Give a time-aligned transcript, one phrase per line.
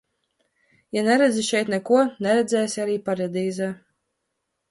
[0.95, 3.71] Ja neredzi šeit neko, neredzēsi arī paradīzē.